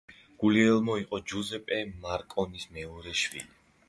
[0.43, 3.47] გულიელმო იყო ჯუზეპე მარკონის მეორე შვილი.